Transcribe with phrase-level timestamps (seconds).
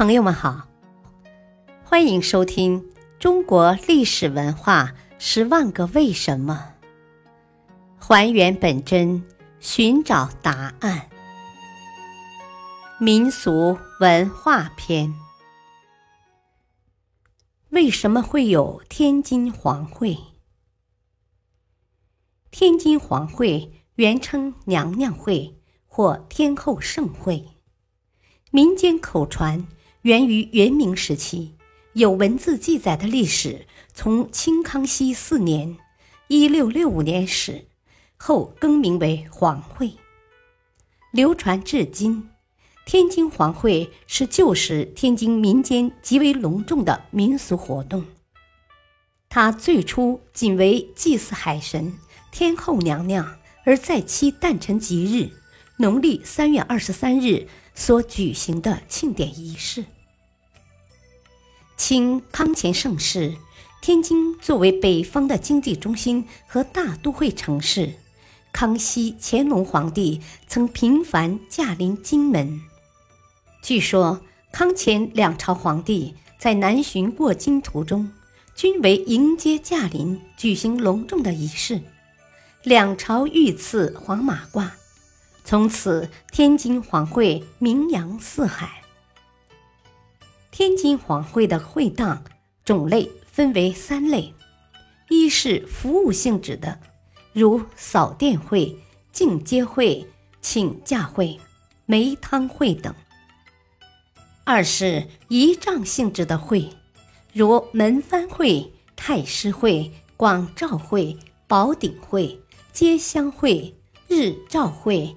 [0.00, 0.66] 朋友们好，
[1.84, 2.80] 欢迎收听
[3.18, 6.72] 《中国历史文化十万个为什么》，
[8.02, 9.22] 还原本真，
[9.58, 11.10] 寻找答案。
[12.98, 15.12] 民俗文化篇：
[17.68, 20.16] 为什么会有天津皇会？
[22.50, 27.46] 天津皇会原称娘娘会或天后盛会，
[28.50, 29.68] 民间口传。
[30.02, 31.52] 源于元明时期，
[31.92, 35.76] 有文字记载的历史，从清康熙四年
[36.26, 37.66] （一六六五年）始，
[38.16, 39.92] 后更名为皇会，
[41.12, 42.30] 流传至今。
[42.86, 48.06] 天津皇会是旧时天津民间极为隆重的民俗活动。
[49.28, 51.92] 它最初仅为祭祀海神
[52.32, 53.36] 天后娘娘，
[53.66, 55.30] 而在其诞辰吉日
[55.80, 57.48] （农历三月二十三日）。
[57.72, 59.86] 所举行的庆典仪式。
[61.78, 63.34] 清康乾盛世，
[63.80, 67.94] 天津作为北方的经济中心和大都会城市，
[68.52, 72.60] 康熙、乾隆皇帝曾频繁驾临京门。
[73.62, 74.20] 据说，
[74.52, 78.12] 康乾两朝皇帝在南巡过京途中，
[78.54, 81.80] 均为迎接驾临，举行隆重的仪式，
[82.62, 84.68] 两朝御赐黄马褂。
[85.44, 88.82] 从此，天津皇会名扬四海。
[90.50, 92.22] 天津皇会的会当
[92.64, 94.32] 种类分为三类：
[95.08, 96.78] 一是服务性质的，
[97.32, 98.76] 如扫殿会、
[99.12, 100.06] 进阶会、
[100.40, 101.40] 请假会、
[101.86, 102.92] 梅汤会等；
[104.44, 106.68] 二是仪仗性质的会，
[107.32, 111.16] 如门幡会、太师会、广照会、
[111.48, 112.38] 宝鼎会、
[112.72, 113.74] 接香会、
[114.06, 115.16] 日照会。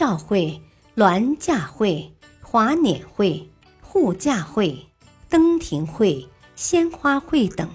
[0.00, 0.62] 照会、
[0.96, 3.50] 銮驾会、华辇会、
[3.82, 4.86] 护驾会、
[5.28, 6.26] 登亭会、
[6.56, 7.68] 鲜花会等；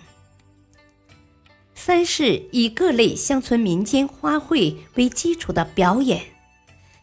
[1.76, 6.20] 三是以各类乡村民间花卉为基础的表演，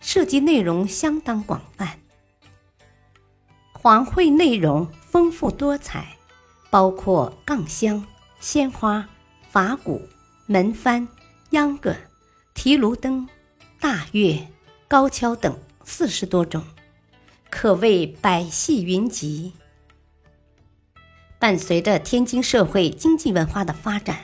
[0.00, 2.00] 涉及内容相当广泛。
[3.72, 6.16] 黄会内容丰富多彩，
[6.68, 8.04] 包括杠香、
[8.40, 9.08] 鲜花、
[9.48, 10.02] 法鼓、
[10.46, 11.06] 门幡、
[11.50, 11.94] 秧歌、
[12.54, 13.28] 提炉灯、
[13.78, 14.36] 大乐。
[14.92, 16.62] 高跷等四十多种，
[17.48, 19.54] 可谓百戏云集。
[21.38, 24.18] 伴随着天津社会经济文化的发展，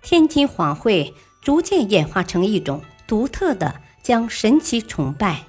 [0.00, 5.46] 天津皇会逐渐演化成一种独特的将神奇崇拜、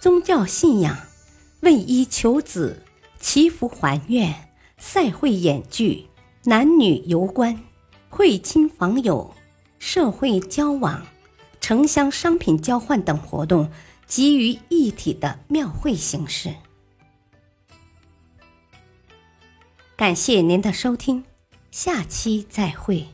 [0.00, 0.96] 宗教信仰、
[1.60, 2.82] 问医求子、
[3.20, 4.34] 祈福还愿、
[4.78, 6.06] 赛会演剧、
[6.44, 7.60] 男女游观、
[8.08, 9.34] 会亲访友、
[9.78, 11.06] 社会交往。
[11.66, 13.68] 城乡商品交换等活动
[14.06, 16.54] 集于一体的庙会形式。
[19.96, 21.24] 感谢您的收听，
[21.72, 23.08] 下期再会。